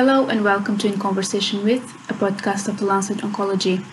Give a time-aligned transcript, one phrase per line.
[0.00, 3.84] Hello and welcome to In Conversation With, a podcast of the Lancet Oncology.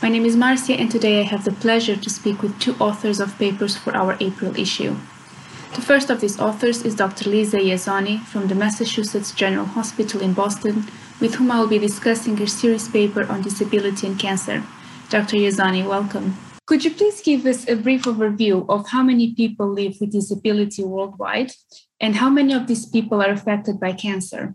[0.00, 3.18] My name is Marcia, and today I have the pleasure to speak with two authors
[3.18, 4.94] of papers for our April issue.
[5.74, 7.28] The first of these authors is Dr.
[7.28, 10.86] Lisa Iezzoni from the Massachusetts General Hospital in Boston,
[11.20, 14.62] with whom I will be discussing her series paper on disability and cancer.
[15.08, 15.38] Dr.
[15.38, 16.36] Iezzoni, welcome.
[16.68, 20.84] Could you please give us a brief overview of how many people live with disability
[20.84, 21.50] worldwide
[21.98, 24.54] and how many of these people are affected by cancer?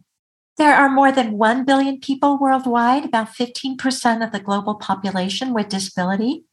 [0.57, 5.69] There are more than 1 billion people worldwide, about 15% of the global population with
[5.69, 6.45] disability.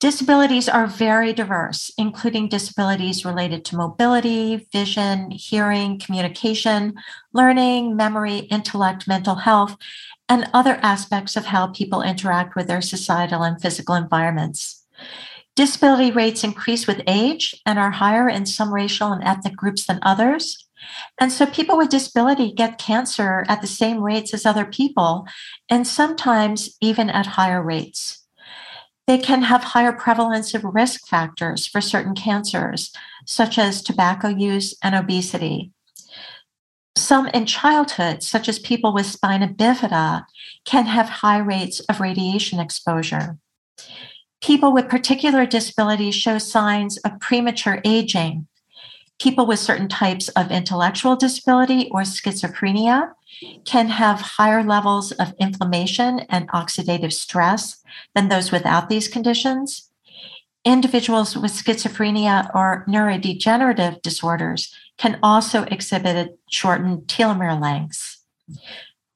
[0.00, 6.94] Disabilities are very diverse, including disabilities related to mobility, vision, hearing, communication,
[7.32, 9.76] learning, memory, intellect, mental health,
[10.28, 14.84] and other aspects of how people interact with their societal and physical environments.
[15.54, 20.00] Disability rates increase with age and are higher in some racial and ethnic groups than
[20.02, 20.61] others.
[21.20, 25.26] And so people with disability get cancer at the same rates as other people,
[25.68, 28.26] and sometimes even at higher rates.
[29.06, 32.92] They can have higher prevalence of risk factors for certain cancers,
[33.26, 35.72] such as tobacco use and obesity.
[36.96, 40.24] Some in childhood, such as people with spina bifida,
[40.64, 43.38] can have high rates of radiation exposure.
[44.40, 48.46] People with particular disabilities show signs of premature aging,
[49.22, 53.12] people with certain types of intellectual disability or schizophrenia
[53.64, 57.80] can have higher levels of inflammation and oxidative stress
[58.16, 59.90] than those without these conditions.
[60.64, 68.24] Individuals with schizophrenia or neurodegenerative disorders can also exhibit shortened telomere lengths.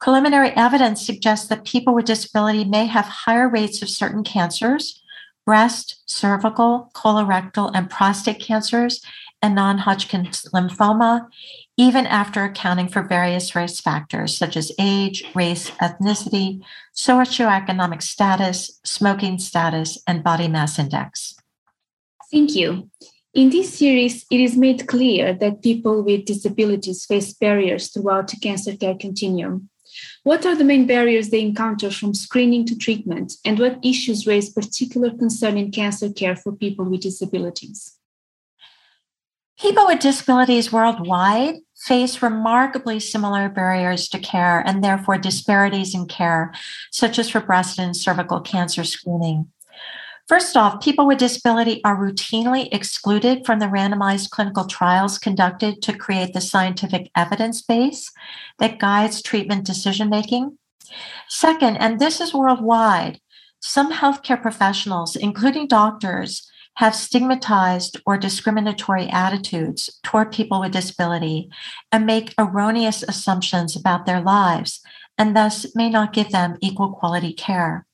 [0.00, 5.02] Preliminary evidence suggests that people with disability may have higher rates of certain cancers,
[5.44, 9.00] breast, cervical, colorectal, and prostate cancers,
[9.42, 11.28] and non Hodgkin's lymphoma,
[11.76, 16.62] even after accounting for various risk factors such as age, race, ethnicity,
[16.94, 21.36] socioeconomic status, smoking status, and body mass index.
[22.30, 22.90] Thank you.
[23.34, 28.36] In this series, it is made clear that people with disabilities face barriers throughout the
[28.38, 29.68] cancer care continuum.
[30.22, 34.50] What are the main barriers they encounter from screening to treatment, and what issues raise
[34.50, 37.95] particular concern in cancer care for people with disabilities?
[39.58, 46.52] People with disabilities worldwide face remarkably similar barriers to care and therefore disparities in care,
[46.90, 49.48] such as for breast and cervical cancer screening.
[50.28, 55.96] First off, people with disability are routinely excluded from the randomized clinical trials conducted to
[55.96, 58.10] create the scientific evidence base
[58.58, 60.58] that guides treatment decision making.
[61.28, 63.20] Second, and this is worldwide,
[63.60, 71.50] some healthcare professionals, including doctors, have stigmatized or discriminatory attitudes toward people with disability
[71.90, 74.80] and make erroneous assumptions about their lives
[75.18, 77.86] and thus may not give them equal quality care.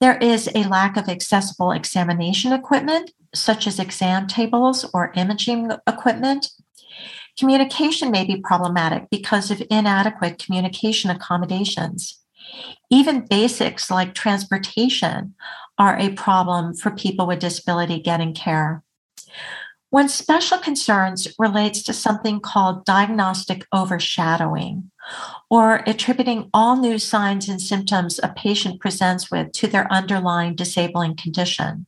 [0.00, 6.48] There is a lack of accessible examination equipment, such as exam tables or imaging equipment.
[7.38, 12.20] Communication may be problematic because of inadequate communication accommodations.
[12.90, 15.34] Even basics like transportation
[15.78, 18.82] are a problem for people with disability getting care.
[19.90, 24.90] One special concerns relates to something called diagnostic overshadowing,
[25.48, 31.16] or attributing all new signs and symptoms a patient presents with to their underlying disabling
[31.16, 31.86] condition.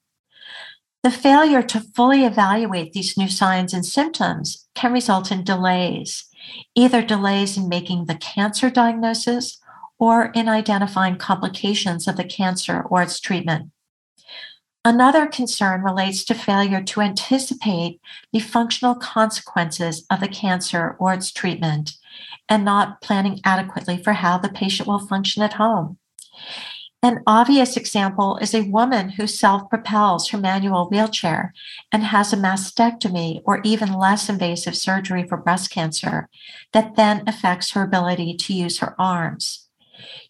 [1.02, 6.26] The failure to fully evaluate these new signs and symptoms can result in delays,
[6.74, 9.58] either delays in making the cancer diagnosis
[9.98, 13.70] or in identifying complications of the cancer or its treatment.
[14.86, 18.00] Another concern relates to failure to anticipate
[18.32, 21.94] the functional consequences of the cancer or its treatment
[22.48, 25.98] and not planning adequately for how the patient will function at home.
[27.02, 31.52] An obvious example is a woman who self propels her manual wheelchair
[31.90, 36.28] and has a mastectomy or even less invasive surgery for breast cancer
[36.72, 39.65] that then affects her ability to use her arms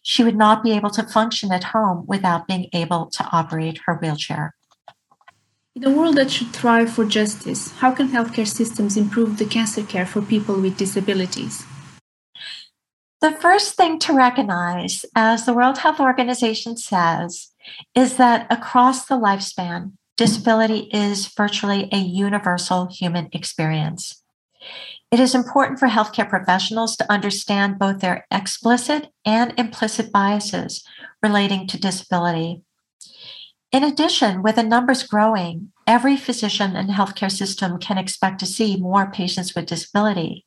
[0.01, 3.95] she would not be able to function at home without being able to operate her
[3.95, 4.53] wheelchair.
[5.75, 9.83] In a world that should thrive for justice, how can healthcare systems improve the cancer
[9.83, 11.63] care for people with disabilities?
[13.21, 17.49] The first thing to recognize, as the World Health Organization says,
[17.95, 24.23] is that across the lifespan, disability is virtually a universal human experience.
[25.09, 30.83] It is important for healthcare professionals to understand both their explicit and implicit biases
[31.23, 32.61] relating to disability.
[33.71, 38.75] In addition, with the numbers growing, every physician and healthcare system can expect to see
[38.75, 40.45] more patients with disability.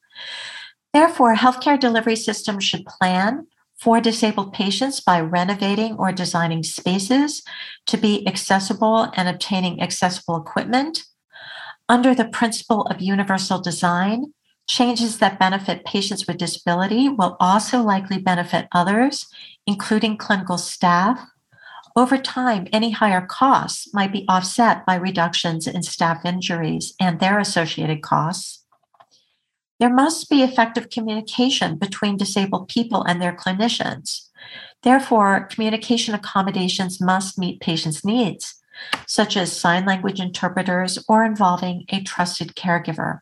[0.92, 3.46] Therefore, healthcare delivery systems should plan
[3.78, 7.42] for disabled patients by renovating or designing spaces
[7.86, 11.04] to be accessible and obtaining accessible equipment.
[11.88, 14.34] Under the principle of universal design,
[14.70, 19.26] changes that benefit patients with disability will also likely benefit others,
[19.66, 21.28] including clinical staff.
[21.96, 27.40] Over time, any higher costs might be offset by reductions in staff injuries and their
[27.40, 28.64] associated costs.
[29.80, 34.28] There must be effective communication between disabled people and their clinicians.
[34.84, 38.54] Therefore, communication accommodations must meet patients' needs,
[39.06, 43.20] such as sign language interpreters or involving a trusted caregiver.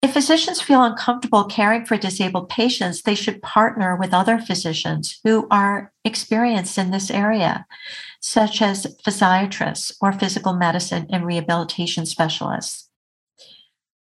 [0.00, 5.48] If physicians feel uncomfortable caring for disabled patients, they should partner with other physicians who
[5.50, 7.66] are experienced in this area,
[8.20, 12.88] such as physiatrists or physical medicine and rehabilitation specialists.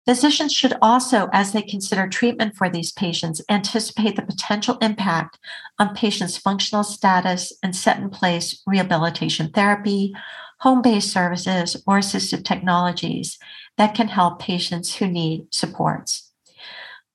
[0.05, 5.37] Physicians should also, as they consider treatment for these patients, anticipate the potential impact
[5.79, 10.13] on patients' functional status and set in place rehabilitation therapy,
[10.63, 13.37] home based services, or assistive technologies
[13.77, 16.31] that can help patients who need supports.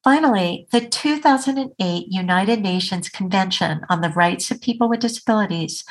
[0.05, 5.83] Finally, the 2008 United Nations Convention on the Rights of People with Disabilities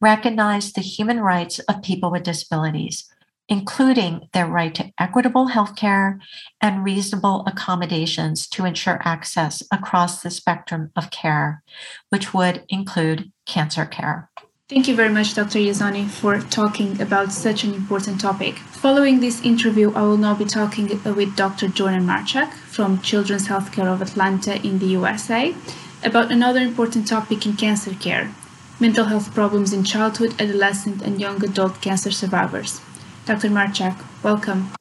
[0.00, 3.08] recognized the human rights of people with disabilities
[3.48, 6.18] including their right to equitable health care
[6.60, 11.62] and reasonable accommodations to ensure access across the spectrum of care,
[12.08, 14.30] which would include cancer care.
[14.72, 15.58] Thank you very much, Dr.
[15.58, 18.54] Iezzoni, for talking about such an important topic.
[18.80, 21.68] Following this interview, I will now be talking with Dr.
[21.68, 25.54] Jordan Marchak from Children's Healthcare of Atlanta in the USA
[26.02, 28.34] about another important topic in cancer care
[28.80, 32.80] mental health problems in childhood, adolescent, and young adult cancer survivors.
[33.26, 33.50] Dr.
[33.50, 34.72] Marchak, welcome.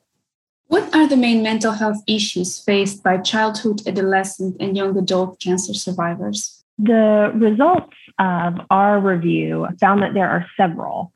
[0.67, 5.73] What are the main mental health issues faced by childhood, adolescent, and young adult cancer
[5.73, 6.61] survivors?
[6.77, 11.13] The results of our review found that there are several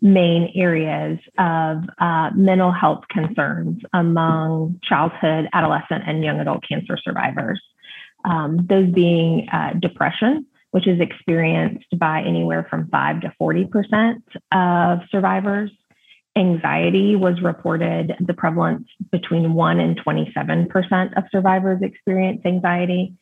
[0.00, 7.60] main areas of uh, mental health concerns among childhood, adolescent, and young adult cancer survivors.
[8.24, 14.22] Um, those being uh, depression, which is experienced by anywhere from 5 to 40%
[14.52, 15.70] of survivors,
[16.34, 23.14] Anxiety was reported the prevalence between 1 and 27% of survivors experience anxiety.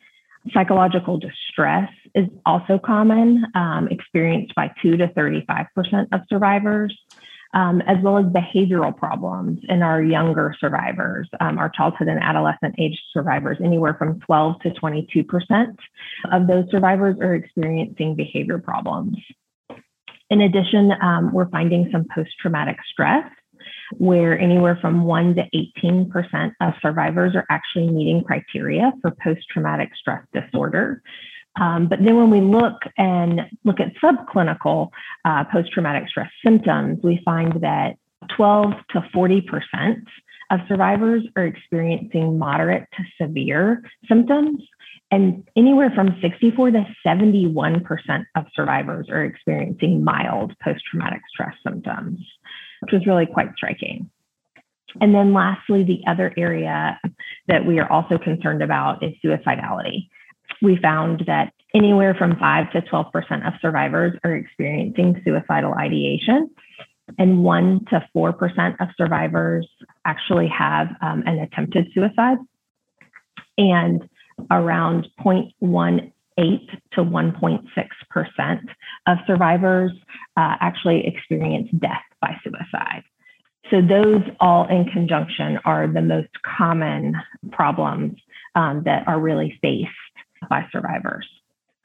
[0.52, 6.96] Psychological distress is also common, um, experienced by 2 to 35% of survivors,
[7.52, 12.74] um, as well as behavioral problems in our younger survivors, um, our childhood and adolescent
[12.78, 15.76] age survivors, anywhere from 12 to 22%
[16.32, 19.18] of those survivors are experiencing behavior problems.
[20.30, 23.30] In addition, um, we're finding some post traumatic stress
[23.98, 25.44] where anywhere from 1 to
[25.82, 31.02] 18% of survivors are actually meeting criteria for post traumatic stress disorder.
[31.60, 34.90] Um, but then when we look and look at subclinical
[35.24, 37.96] uh, post traumatic stress symptoms, we find that
[38.36, 39.42] 12 to 40%
[40.50, 44.60] of survivors are experiencing moderate to severe symptoms,
[45.10, 52.20] and anywhere from 64 to 71% of survivors are experiencing mild post traumatic stress symptoms,
[52.80, 54.10] which was really quite striking.
[55.00, 56.98] And then, lastly, the other area
[57.46, 60.08] that we are also concerned about is suicidality.
[60.62, 66.50] We found that anywhere from 5 to 12% of survivors are experiencing suicidal ideation,
[67.18, 69.68] and 1 to 4% of survivors
[70.04, 72.38] actually have um, an attempted suicide.
[73.58, 74.08] And
[74.50, 76.12] around 0.18
[76.92, 78.60] to 1.6%
[79.06, 79.92] of survivors
[80.36, 83.02] uh, actually experience death by suicide.
[83.70, 87.14] So, those all in conjunction are the most common
[87.52, 88.18] problems
[88.54, 89.90] um, that are really faced
[90.48, 91.26] by survivors.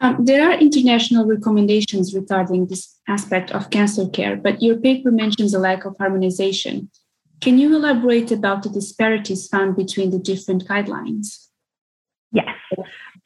[0.02, 5.54] Um, there are international recommendations regarding this aspect of cancer care, but your paper mentions
[5.54, 6.90] a lack of harmonization.
[7.42, 11.48] Can you elaborate about the disparities found between the different guidelines?
[12.32, 12.56] Yes.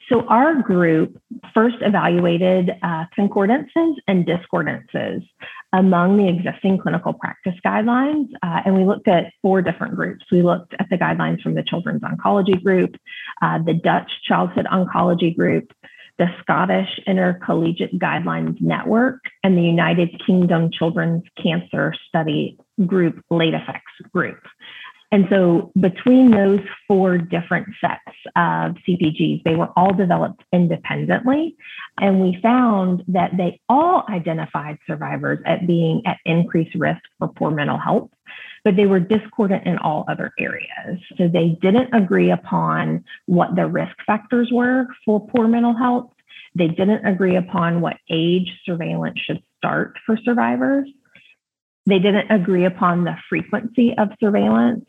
[0.10, 1.22] So our group
[1.54, 5.28] first evaluated uh, concordances and discordances
[5.74, 10.26] among the existing clinical practice guidelines, uh, and we looked at four different groups.
[10.32, 12.96] We looked at the guidelines from the Children's Oncology Group,
[13.42, 15.72] uh, the Dutch Childhood Oncology Group,
[16.18, 24.12] the Scottish Intercollegiate Guidelines Network, and the United Kingdom Children's Cancer Study Group Late Effects
[24.14, 24.40] Group.
[25.12, 31.56] And so between those four different sets of CPGs, they were all developed independently.
[32.00, 37.50] And we found that they all identified survivors at being at increased risk for poor
[37.50, 38.10] mental health,
[38.63, 41.00] but they were discordant in all other areas.
[41.18, 46.12] So they didn't agree upon what the risk factors were for poor mental health.
[46.54, 50.88] They didn't agree upon what age surveillance should start for survivors.
[51.89, 54.86] They didn't agree upon the frequency of surveillance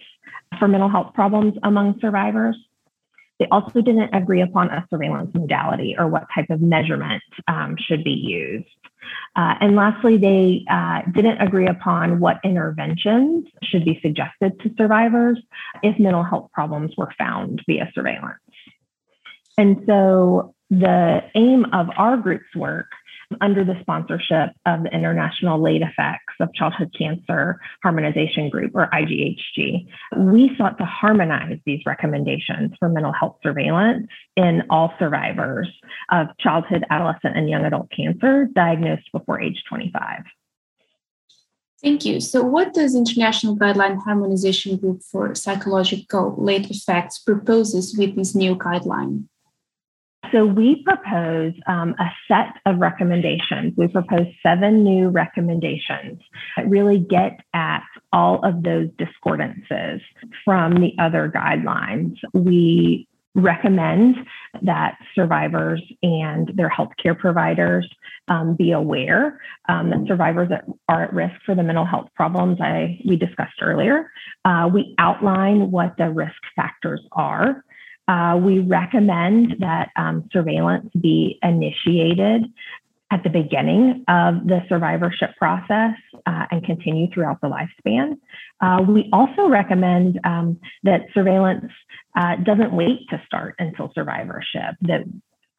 [0.59, 2.57] for mental health problems among survivors.
[3.39, 8.05] They also didn't agree upon a surveillance modality or what type of measurement um, should
[8.05, 8.69] be used.
[9.35, 15.39] Uh, and lastly, they uh, didn't agree upon what interventions should be suggested to survivors
[15.83, 18.41] if mental health problems were found via surveillance.
[19.57, 22.89] And so the aim of our group's work
[23.41, 29.87] under the sponsorship of the International Late Effects of Childhood Cancer Harmonization Group, or IGHG.
[30.17, 34.07] We sought to harmonize these recommendations for mental health surveillance
[34.37, 35.69] in all survivors
[36.11, 40.25] of childhood, adolescent, and young adult cancer diagnosed before age 25.
[41.83, 42.21] Thank you.
[42.21, 48.55] So, what does International Guideline Harmonization Group for Psychological Late Effects proposes with this new
[48.55, 49.25] guideline?
[50.33, 53.75] So we propose um, a set of recommendations.
[53.77, 56.21] We propose seven new recommendations
[56.57, 60.01] that really get at all of those discordances
[60.45, 62.17] from the other guidelines.
[62.33, 64.17] We recommend
[64.63, 67.89] that survivors and their healthcare providers
[68.29, 70.51] um, be aware um, that survivors
[70.89, 74.11] are at risk for the mental health problems I we discussed earlier.
[74.45, 77.65] Uh, we outline what the risk factors are
[78.11, 82.45] uh, we recommend that um, surveillance be initiated
[83.13, 85.95] at the beginning of the survivorship process
[86.27, 88.17] uh, and continue throughout the lifespan.
[88.61, 91.71] Uh, we also recommend um, that surveillance
[92.17, 95.03] uh, doesn't wait to start until survivorship, that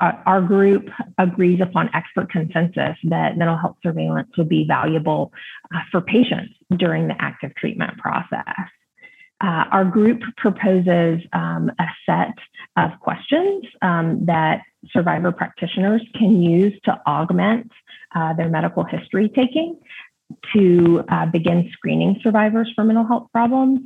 [0.01, 0.89] our group
[1.19, 5.31] agrees upon expert consensus that mental health surveillance would be valuable
[5.73, 8.43] uh, for patients during the active treatment process.
[9.41, 12.35] Uh, our group proposes um, a set
[12.77, 17.71] of questions um, that survivor practitioners can use to augment
[18.15, 19.79] uh, their medical history taking
[20.53, 23.79] to uh, begin screening survivors for mental health problems.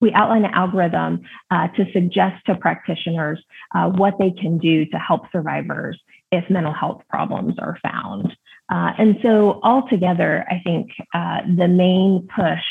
[0.00, 1.20] We outline an algorithm
[1.50, 3.40] uh, to suggest to practitioners
[3.74, 5.98] uh, what they can do to help survivors
[6.32, 8.36] if mental health problems are found.
[8.68, 12.64] Uh, and so, altogether, I think the main push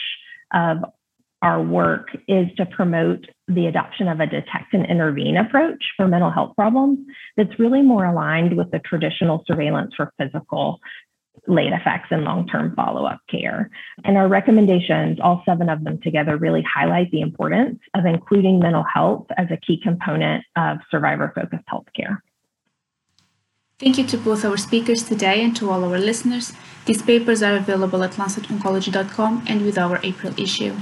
[0.54, 0.84] of
[1.42, 6.30] our work is to promote the adoption of a detect and intervene approach for mental
[6.30, 7.00] health problems
[7.36, 10.80] that's really more aligned with the traditional surveillance for physical
[11.48, 13.70] late effects and long-term follow-up care.
[14.04, 18.84] And our recommendations, all seven of them together, really highlight the importance of including mental
[18.84, 22.20] health as a key component of survivor-focused healthcare.
[23.80, 26.54] Thank you to both our speakers today and to all our listeners.
[26.86, 30.76] These papers are available at lancetoncology.com and with our April issue.